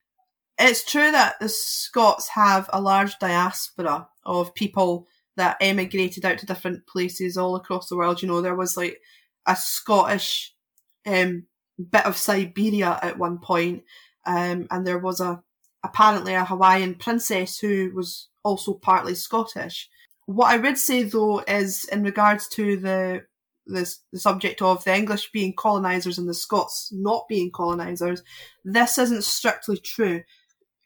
[0.59, 6.47] it's true that the Scots have a large diaspora of people that emigrated out to
[6.47, 8.23] different places all across the world.
[8.23, 9.01] You know, there was like
[9.47, 10.55] a Scottish
[11.05, 11.45] um,
[11.79, 13.83] bit of Siberia at one point,
[14.27, 15.43] um, and there was a
[15.85, 19.91] apparently a Hawaiian princess who was also partly Scottish.
[20.27, 23.27] What I would say though is in regards to the
[23.67, 28.23] this the subject of the English being colonizers and the Scots not being colonizers,
[28.65, 30.23] this isn't strictly true.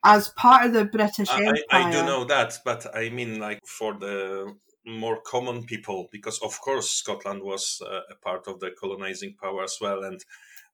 [0.02, 3.60] As part of the British I, Empire, I, do know that, but I mean, like
[3.66, 4.54] for the
[4.86, 9.64] more common people, because of course Scotland was uh, a part of the colonizing power
[9.64, 10.24] as well, and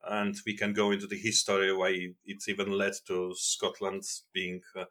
[0.09, 4.85] and we can go into the history why it's even led to Scotland being uh,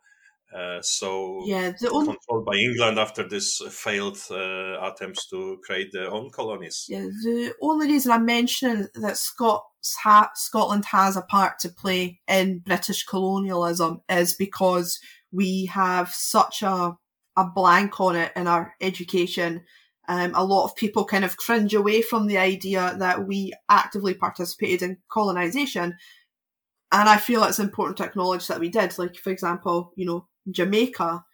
[0.53, 5.91] uh, so yeah, the only, controlled by England after this failed uh, attempts to create
[5.91, 6.85] their own colonies.
[6.87, 12.21] yeah, the only reason I'm mentioning that Scots ha- Scotland has a part to play
[12.27, 14.99] in British colonialism is because
[15.31, 16.97] we have such a
[17.37, 19.63] a blank on it in our education.
[20.07, 24.13] Um, a lot of people kind of cringe away from the idea that we actively
[24.13, 25.97] participated in colonisation.
[26.91, 28.97] And I feel it's important to acknowledge that we did.
[28.97, 31.25] Like, for example, you know, Jamaica,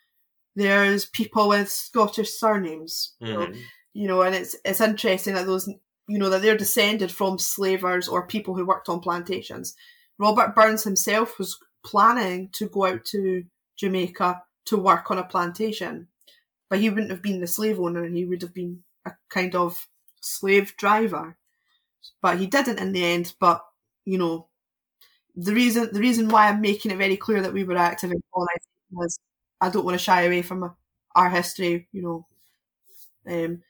[0.56, 3.16] there's people with Scottish surnames.
[3.20, 3.64] You, know, Mhm.
[3.94, 5.68] you know, and it's it's interesting that those
[6.08, 9.76] you know that they're descended from slavers or people who worked on plantations.
[10.18, 13.44] Robert Burns himself was planning to go out to
[13.78, 16.08] Jamaica to work on a plantation,
[16.70, 18.06] but he wouldn't have been the slave owner.
[18.08, 19.88] He would have been a kind of
[20.22, 21.38] slave driver.
[22.22, 23.36] But he didn't in the end.
[23.40, 23.66] But
[24.06, 24.48] you know,
[25.36, 28.22] the reason the reason why I'm making it very clear that we were active in
[28.34, 28.71] colonization
[29.04, 29.20] is
[29.60, 30.76] I don't want to shy away from
[31.16, 31.88] our history.
[31.92, 32.28] You know,
[33.28, 33.62] um,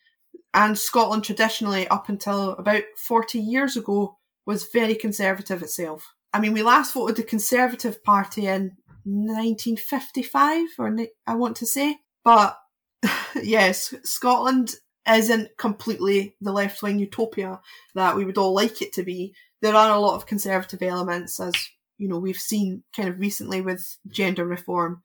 [0.54, 6.14] and Scotland traditionally, up until about 40 years ago, was very conservative itself.
[6.34, 11.98] I mean, we last voted the Conservative Party in 1955, or I want to say.
[12.24, 12.58] But
[13.44, 14.76] yes, Scotland
[15.10, 17.60] isn't completely the left wing utopia
[17.96, 19.34] that we would all like it to be.
[19.62, 21.54] There are a lot of conservative elements, as
[21.98, 25.04] you know, we've seen kind of recently with gender reform,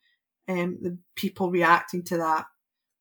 [0.49, 2.47] um, the people reacting to that.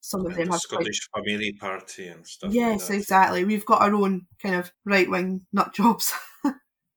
[0.01, 2.53] Some of them the have quite Scottish Family Party and stuff.
[2.53, 3.43] Yes, like exactly.
[3.43, 6.13] We've got our own kind of right wing nut jobs.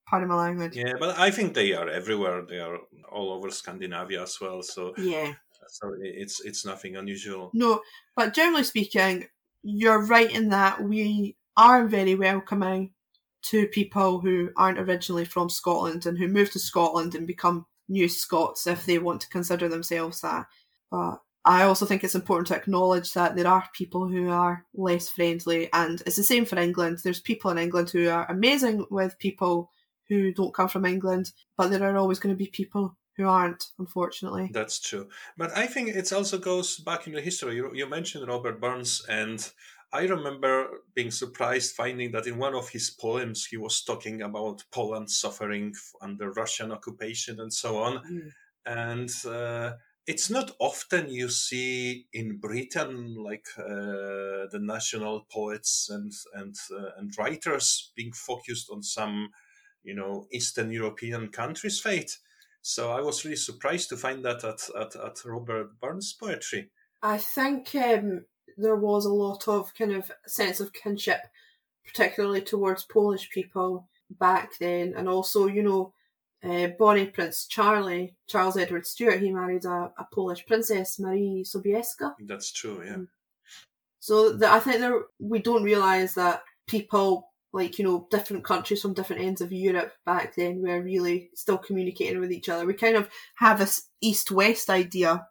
[0.07, 0.75] Pardon my language.
[0.75, 2.43] Yeah, but I think they are everywhere.
[2.47, 2.77] They are
[3.11, 4.61] all over Scandinavia as well.
[4.61, 5.33] So, Yeah.
[5.67, 7.51] so it's it's nothing unusual.
[7.53, 7.81] No,
[8.15, 9.27] but generally speaking,
[9.63, 12.93] you're right in that we are very welcoming
[13.41, 18.07] to people who aren't originally from Scotland and who move to Scotland and become new
[18.07, 20.45] Scots if they want to consider themselves that.
[20.89, 25.09] But I also think it's important to acknowledge that there are people who are less
[25.09, 26.99] friendly, and it's the same for England.
[27.03, 29.71] There's people in England who are amazing with people
[30.07, 33.65] who don't come from England, but there are always going to be people who aren't,
[33.77, 34.49] unfortunately.
[34.53, 35.09] That's true.
[35.37, 37.55] But I think it also goes back in the history.
[37.55, 39.51] You, you mentioned Robert Burns, and
[39.91, 44.63] I remember being surprised finding that in one of his poems he was talking about
[44.71, 48.03] Poland suffering under Russian occupation and so on.
[48.05, 48.31] Mm.
[48.65, 56.11] And uh, it's not often you see in Britain like uh, the national poets and
[56.33, 59.29] and uh, and writers being focused on some,
[59.83, 62.17] you know, Eastern European countries' fate.
[62.61, 66.69] So I was really surprised to find that at, at, at Robert Burns' poetry.
[67.01, 68.25] I think um,
[68.57, 71.21] there was a lot of kind of sense of kinship,
[71.85, 75.93] particularly towards Polish people back then, and also, you know,
[76.43, 82.13] uh, Bonnie Prince Charlie, Charles Edward Stuart, he married a, a Polish princess, Marie Sobieska.
[82.25, 82.93] That's true, yeah.
[82.93, 83.07] Mm.
[83.99, 88.81] So the, I think there, we don't realise that people, like, you know, different countries
[88.81, 92.65] from different ends of Europe back then were really still communicating with each other.
[92.65, 95.27] We kind of have this east west idea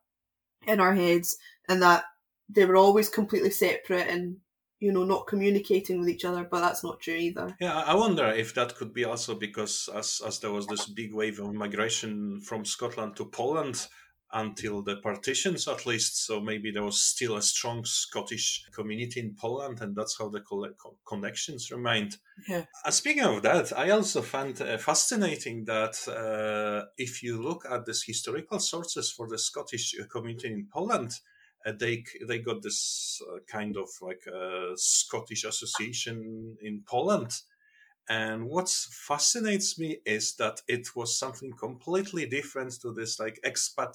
[0.66, 2.04] in our heads, and that
[2.48, 4.37] they were always completely separate and,
[4.80, 7.56] you know, not communicating with each other, but that's not true either.
[7.61, 11.14] Yeah, I wonder if that could be also because as as there was this big
[11.14, 13.87] wave of migration from Scotland to Poland
[14.32, 19.34] until the partitions at least, so maybe there was still a strong Scottish community in
[19.34, 20.74] Poland, and that's how the co-
[21.06, 22.18] connections remained.
[22.46, 22.64] Yeah.
[22.84, 27.87] Uh, speaking of that, I also found uh, fascinating that uh, if you look at
[27.87, 31.12] these historical sources for the Scottish uh, community in Poland,
[31.72, 37.33] they they got this uh, kind of like uh, Scottish association in Poland.
[38.11, 43.94] And what fascinates me is that it was something completely different to this like expat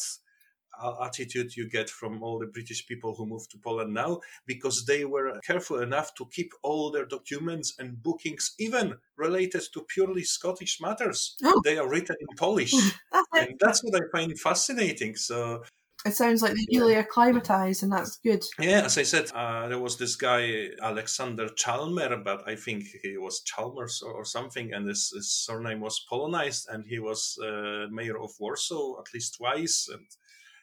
[1.01, 5.05] attitude you get from all the British people who moved to Poland now, because they
[5.05, 10.79] were careful enough to keep all their documents and bookings, even related to purely Scottish
[10.81, 11.35] matters.
[11.43, 11.61] Oh.
[11.63, 12.73] They are written in Polish.
[13.33, 15.15] and that's what I find fascinating.
[15.15, 15.63] So
[16.05, 18.43] it sounds like they really acclimatized, and that's good.
[18.59, 23.17] Yeah, as I said, uh, there was this guy Alexander Chalmer, but I think he
[23.17, 27.87] was Chalmers or, or something, and his, his, surname was Polonized, and he was uh,
[27.89, 30.05] mayor of Warsaw at least twice, and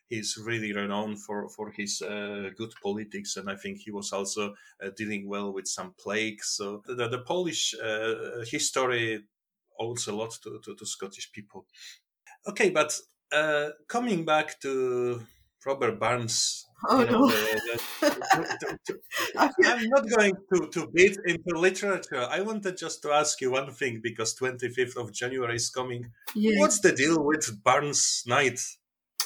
[0.09, 4.55] he's really renowned for for his uh, good politics, and I think he was also
[4.84, 6.43] uh, dealing well with some plague.
[6.43, 9.24] So the, the Polish uh, history
[9.78, 11.64] owes a lot to, to, to Scottish people.
[12.47, 12.93] Okay, but
[13.33, 15.22] uh, coming back to
[15.64, 16.66] Robert Burns.
[16.89, 17.31] Oh no!
[19.37, 22.26] I'm not going to, to beat into literature.
[22.31, 26.11] I wanted just to ask you one thing because 25th of January is coming.
[26.35, 26.59] Yes.
[26.59, 28.61] What's the deal with Burns Night?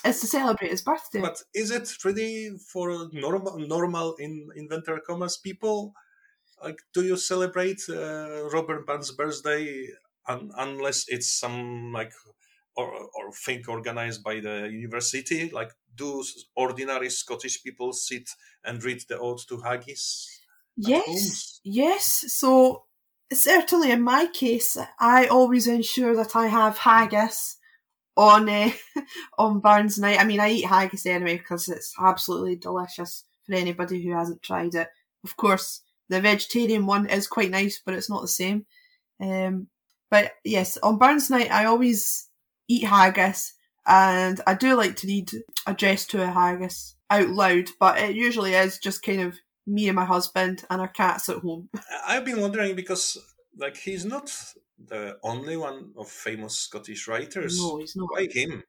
[0.05, 1.21] It's to celebrate his birthday.
[1.21, 5.95] But is it really for normal, normal in inventor commas people?
[6.63, 9.89] Like, do you celebrate uh, Robert Burns' birthday
[10.29, 12.13] un- unless it's some like
[12.77, 15.51] or, or thing organized by the university?
[15.51, 16.25] Like, do
[16.57, 18.29] ordinary Scottish people sit
[18.65, 20.41] and read the Ode to Haggis?
[20.77, 22.25] Yes, yes.
[22.29, 22.85] So,
[23.33, 27.59] certainly in my case, I always ensure that I have haggis
[28.17, 28.71] on uh,
[29.39, 30.21] on Burns night.
[30.21, 34.75] I mean, I eat haggis anyway because it's absolutely delicious for anybody who hasn't tried
[34.75, 34.89] it.
[35.23, 38.67] Of course, the vegetarian one is quite nice, but it's not the same.
[39.21, 39.69] Um,
[40.11, 42.29] but yes, on Burns night, I always
[42.69, 43.55] eat haggis,
[43.87, 45.31] and I do like to read
[45.67, 49.37] Address to a Haggis out loud, but it usually is just kind of
[49.67, 51.69] me and my husband and our cats at home.
[52.07, 53.19] I've been wondering because,
[53.57, 54.31] like, he's not
[54.79, 57.59] the only one of famous Scottish writers.
[57.59, 58.09] No, he's not.
[58.11, 58.65] Why him?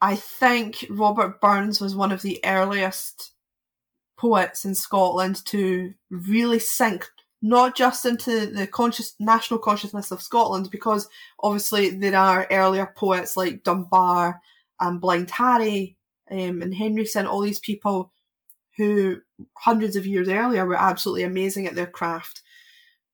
[0.00, 3.32] I think Robert Burns was one of the earliest
[4.18, 7.06] poets in Scotland to really sink
[7.42, 11.08] not just into the conscious national consciousness of Scotland, because
[11.40, 14.40] obviously there are earlier poets like Dunbar
[14.80, 15.96] and Blind Harry
[16.30, 18.12] um, and Henryson, all these people
[18.76, 19.18] who
[19.58, 22.42] hundreds of years earlier were absolutely amazing at their craft.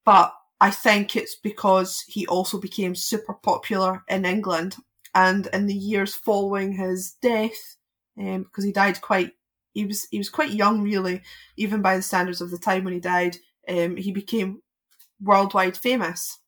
[0.05, 4.77] But I think it's because he also became super popular in England
[5.15, 7.77] and in the years following his death,
[8.19, 9.33] um, because he died quite
[9.73, 11.23] he was he was quite young really,
[11.57, 13.37] even by the standards of the time when he died
[13.69, 14.63] um, he became
[15.21, 16.39] worldwide famous.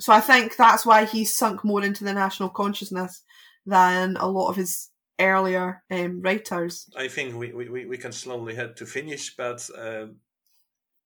[0.00, 3.22] So I think that's why he's sunk more into the national consciousness
[3.66, 4.90] than a lot of his
[5.20, 6.86] earlier um, writers.
[6.96, 10.06] I think we, we, we can slowly head to finish, but uh,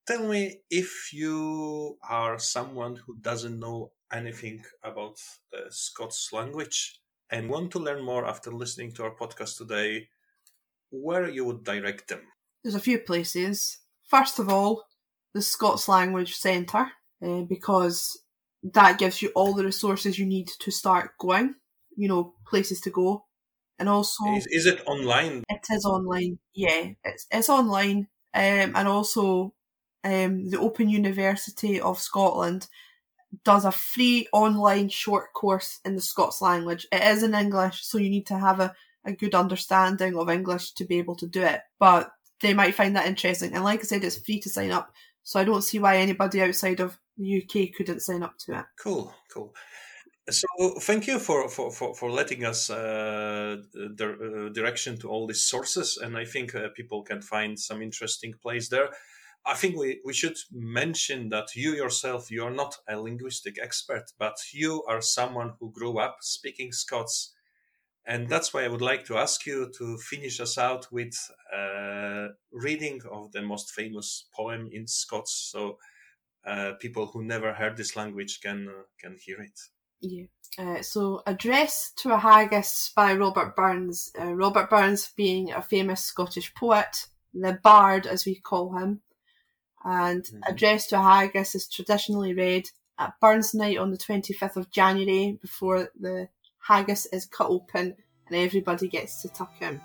[0.06, 5.16] tell me if you are someone who doesn't know anything about
[5.50, 10.08] the Scots language and want to learn more after listening to our podcast today,
[10.90, 12.20] where you would direct them?
[12.62, 13.78] There's a few places.
[14.06, 14.84] First of all,
[15.34, 16.90] the Scots Language Centre
[17.24, 18.18] uh, because
[18.62, 21.54] that gives you all the resources you need to start going,
[21.96, 23.24] you know, places to go.
[23.78, 25.42] And also, is, is it online?
[25.48, 28.08] It is online, yeah, it's, it's online.
[28.34, 29.54] Um, and also,
[30.04, 32.68] um, the Open University of Scotland
[33.44, 36.86] does a free online short course in the Scots language.
[36.92, 38.74] It is in English, so you need to have a,
[39.04, 41.60] a good understanding of English to be able to do it.
[41.80, 42.10] But
[42.40, 43.54] they might find that interesting.
[43.54, 44.92] And like I said, it's free to sign up.
[45.22, 48.64] So I don't see why anybody outside of the UK couldn't sign up to it.
[48.78, 49.54] Cool, cool.
[50.30, 50.46] So
[50.80, 55.42] thank you for for, for, for letting us uh, the uh, direction to all these
[55.42, 58.90] sources, and I think uh, people can find some interesting place there.
[59.44, 64.12] I think we, we should mention that you yourself you are not a linguistic expert,
[64.16, 67.34] but you are someone who grew up speaking Scots
[68.04, 71.14] and that's why I would like to ask you to finish us out with
[71.52, 75.78] a reading of the most famous poem in Scots, so
[76.44, 79.58] uh, people who never heard this language can uh, can hear it.
[80.00, 80.24] Yeah.
[80.58, 84.10] Uh, so, Address to a Haggis by Robert Burns.
[84.18, 89.00] Uh, Robert Burns being a famous Scottish poet, the Bard as we call him.
[89.84, 90.40] And mm-hmm.
[90.46, 95.38] Address to a Haggis is traditionally read at Burns Night on the 25th of January
[95.40, 96.28] before the
[96.66, 97.94] haggis is cut open
[98.26, 99.80] and everybody gets to tuck in.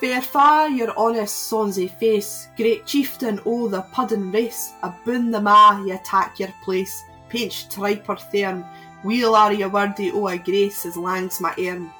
[0.00, 5.82] Fair fa your honest sonsy face, great chieftain o' the puddin race, aboon the ma
[5.84, 8.64] ye tak your place, painch triper thairm,
[9.04, 11.92] weel are ye worthy o' o a grace as lang's my airm.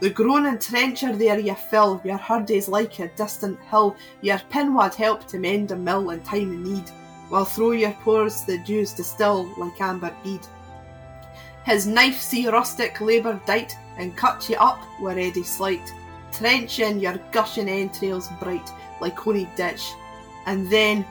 [0.00, 4.94] The groaning trencher there ye fill, your hurdies like a distant hill, your pin wad
[4.94, 6.88] help to mend a mill in time of need,
[7.28, 10.40] while through your pores the dews distill like amber bead.
[11.64, 15.94] His knife see rustic labour dight, and cut ye up wi' ready slight,
[16.30, 19.92] trench in your gushing entrails bright, like honey ditch,
[20.46, 21.06] and then,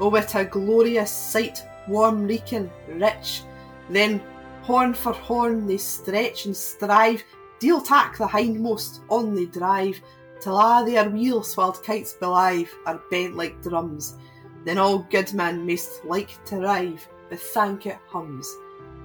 [0.00, 3.42] oh what a glorious sight, warm reeking, rich,
[3.90, 4.20] then
[4.62, 7.22] horn for horn they stretch and strive,
[7.58, 10.00] deal tack the hindmost, on they drive,
[10.40, 14.16] till a' their wheels swelled kites belive are bent like drums.
[14.64, 18.48] Then all good men maist like to rive, but thank it hums.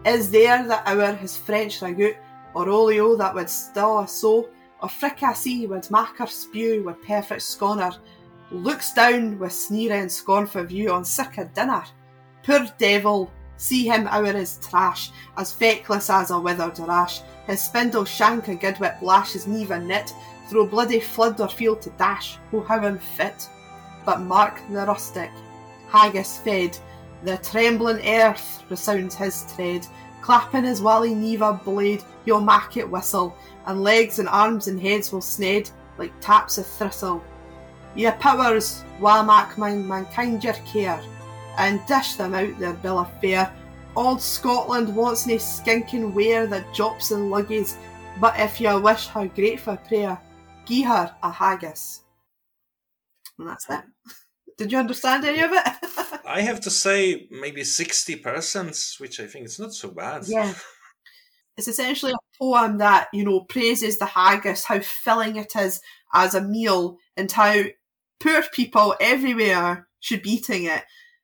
[0.06, 2.18] Is there that hour his French ragout,
[2.54, 4.50] or olio that would still a so,
[4.82, 7.94] or fricassee would mak her spew with perfect scorner,
[8.52, 11.86] looks down with sneer and scornful view on sick a dinner.
[12.44, 18.04] Poor devil, see him ower his trash, as feckless as a withered rash, his spindle
[18.04, 20.14] shank a good whip lash his knee and knit,
[20.50, 23.48] through bloody flood or field to dash, oh how unfit.
[24.06, 25.32] But mark the rustic,
[25.88, 26.78] haggis fed,
[27.24, 29.88] the trembling earth resounds his tread,
[30.22, 35.12] clapping his wally neva blade, he'll mak it whistle, and legs and arms and heads
[35.12, 37.24] will sned like taps of thistle.
[37.96, 41.02] Ye powers, wha mak mine mankind your care,
[41.58, 43.54] and dish them out their bill of fare.
[43.96, 47.78] Old Scotland wants nae skinking ware that jops and luggies,
[48.20, 50.20] but if ye wish her grateful prayer,
[50.66, 52.02] gie her a haggis.
[53.38, 53.86] And that's that.
[54.58, 56.22] Did you understand any of it?
[56.26, 60.24] I have to say maybe 60%, which I think is not so bad.
[60.28, 60.54] Yeah.
[61.58, 65.82] It's essentially a poem that, you know, praises the haggis, how filling it is
[66.14, 67.64] as a meal, and how
[68.20, 70.84] poor people everywhere should be eating it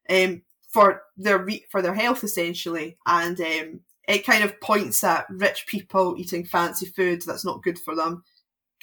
[0.09, 2.97] um, for their re- for their health, essentially.
[3.07, 7.79] And um, it kind of points at rich people eating fancy food that's not good
[7.79, 8.23] for them,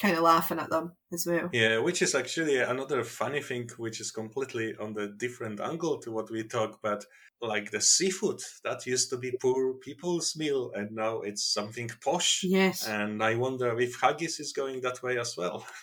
[0.01, 1.49] kind of laughing at them as well.
[1.53, 6.11] Yeah, which is actually another funny thing, which is completely on the different angle to
[6.11, 7.05] what we talk about.
[7.41, 12.43] Like the seafood that used to be poor people's meal, and now it's something posh.
[12.43, 12.87] Yes.
[12.87, 15.67] And I wonder if haggis is going that way as well.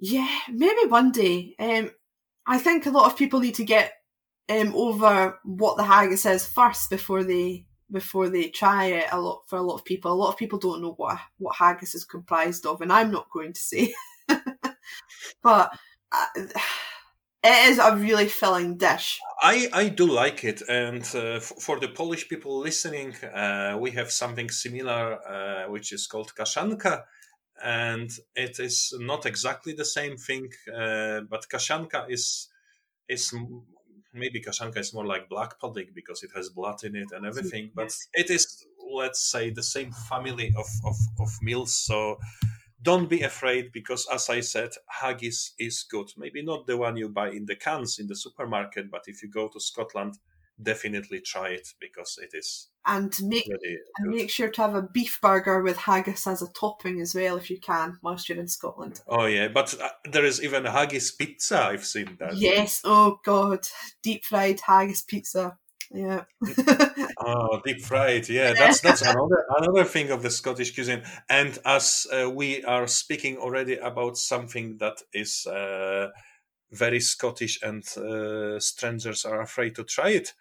[0.00, 1.54] Yeah, maybe one day.
[1.58, 1.90] Um,
[2.46, 3.92] I think a lot of people need to get
[4.50, 9.06] um, over what the haggis is first before they before they try it.
[9.12, 10.12] A lot for a lot of people.
[10.12, 13.30] A lot of people don't know what what haggis is comprised of, and I'm not
[13.30, 13.94] going to say.
[15.42, 15.72] but
[16.12, 19.20] uh, it is a really filling dish.
[19.40, 23.92] I, I do like it, and uh, f- for the Polish people listening, uh, we
[23.92, 27.02] have something similar, uh, which is called kaszanka,
[27.62, 32.48] and it is not exactly the same thing, uh, but kaszanka is
[33.08, 33.34] is
[34.14, 37.70] maybe kaszanka is more like black pudding because it has blood in it and everything,
[37.74, 41.74] but it is let's say the same family of of, of meals.
[41.74, 42.18] So
[42.84, 47.08] don't be afraid because as i said haggis is good maybe not the one you
[47.08, 50.18] buy in the cans in the supermarket but if you go to scotland
[50.62, 54.16] definitely try it because it is And make really and good.
[54.16, 57.50] make sure to have a beef burger with haggis as a topping as well if
[57.50, 59.00] you can whilst you're in Scotland.
[59.08, 63.60] oh yeah but uh, there is even haggis pizza i've seen that Yes, oh god,
[64.02, 65.56] deep fried haggis pizza.
[65.92, 66.22] Yeah.
[67.26, 68.28] Oh, deep fried.
[68.28, 71.02] Yeah, that's that's another another thing of the Scottish cuisine.
[71.28, 76.08] And as uh, we are speaking already about something that is uh,
[76.74, 80.34] very Scottish and uh, strangers are afraid to try it.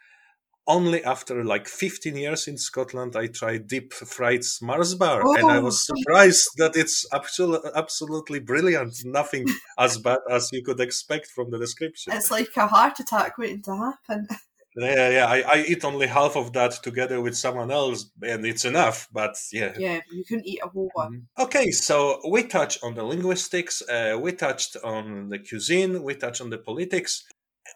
[0.65, 5.59] Only after like 15 years in Scotland, I tried deep fried Mars bar, and I
[5.59, 5.95] was Oh.
[5.95, 8.93] surprised that it's absolutely absolutely brilliant.
[9.03, 9.45] Nothing
[9.77, 12.13] as bad as you could expect from the description.
[12.13, 14.27] it's like a heart attack waiting to happen.
[14.75, 15.25] Yeah, yeah.
[15.27, 19.07] I, I eat only half of that together with someone else, and it's enough.
[19.11, 19.73] But yeah.
[19.77, 21.27] Yeah, you couldn't eat a whole one.
[21.37, 21.43] Mhm.
[21.45, 26.41] Okay, so we touched on the linguistics, uh, we touched on the cuisine, we touched
[26.41, 27.23] on the politics,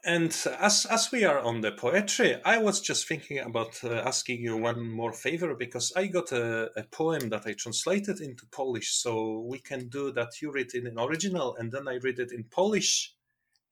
[0.04, 4.41] and as as we are on the poetry, I was just thinking about uh, asking
[4.41, 8.89] you one more favor because I got a, a poem that I translated into Polish,
[8.95, 10.41] so we can do that.
[10.41, 13.14] You read it in original, and then I read it in Polish.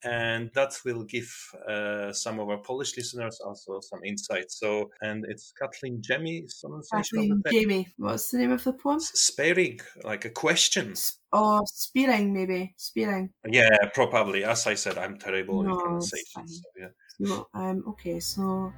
[0.04, 1.34] And that will give
[1.68, 4.52] uh, some of our Polish listeners also some insight.
[4.52, 6.46] So, and it's Kathleen Jemmy
[6.92, 7.44] Kathleen.
[7.52, 7.88] Jamie.
[7.98, 9.00] What's the name of the poem?
[9.00, 10.92] Sparing, like a question.
[10.92, 12.74] S- Oh, spearing maybe.
[12.78, 13.30] Spearing.
[13.46, 14.46] Yeah, probably.
[14.46, 16.48] As I said, I'm terrible in No, it's pronunciation.
[16.48, 16.88] So, yeah.
[17.28, 18.72] So, um, okay, so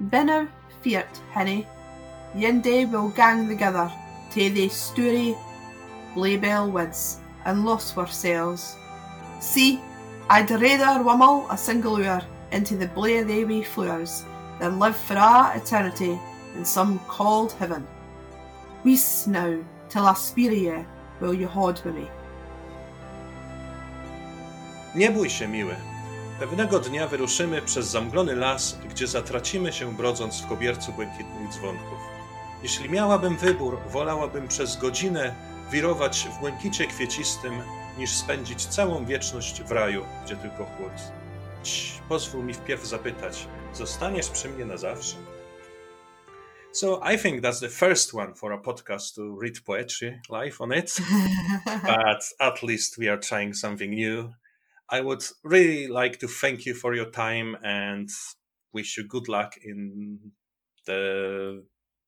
[0.00, 0.48] Binner
[0.82, 1.66] feart, hinny.
[2.34, 3.90] Yin day will gang together
[4.32, 5.36] to the story
[6.14, 8.76] Blaebell woods and lost ourselves.
[9.40, 9.80] See,
[10.30, 14.24] I'd rather wummel a single hour into the blay of they wee flowers
[14.58, 16.18] than live for a eternity
[16.56, 17.86] in some cold heaven.
[18.84, 19.58] Wees now
[19.88, 20.86] till I spear ye
[21.20, 22.06] will you hold with me.
[24.94, 25.76] Nie bój się, miły.
[26.40, 31.98] Pewnego dnia wyruszymy przez zamglony las, gdzie zatracimy się brodząc w kobiercu błękitnych dzwonków.
[32.62, 35.34] Jeśli miałabym wybór, wolałabym przez godzinę
[35.70, 37.62] wirować w błękicie kwiecistym,
[37.98, 40.92] niż spędzić całą wieczność w raju, gdzie tylko chłód.
[41.62, 45.16] Cii, pozwól mi wpierw zapytać, zostaniesz przy mnie na zawsze?
[46.72, 50.72] So I think that's the first one for a podcast to read poetry live on
[50.72, 50.96] it.
[51.86, 54.32] but at least we are trying something new.
[54.90, 58.10] I would really like to thank you for your time and
[58.72, 60.18] wish you good luck in
[60.86, 61.64] the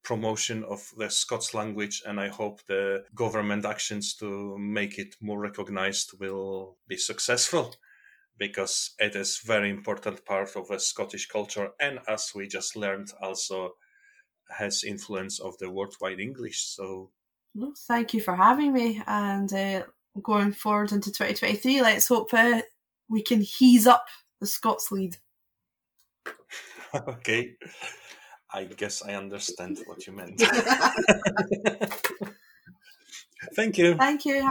[0.07, 5.41] promotion of the Scots language, and I hope the government actions to make it more
[5.41, 7.75] recognized will be successful
[8.39, 13.09] because it is very important part of the Scottish culture, and as we just learned,
[13.21, 13.73] also
[14.57, 16.63] has influence of the worldwide English.
[16.63, 17.11] So,
[17.57, 19.83] well, thank you for having me, and uh,
[20.23, 22.63] going forward into 2023, let's hope uh,
[23.09, 24.07] we can ease up
[24.41, 25.17] the Scots lead.
[26.95, 27.57] okay.
[28.57, 30.41] I guess I understand what you meant.
[33.55, 33.97] Thank you.
[33.97, 34.51] Thank you.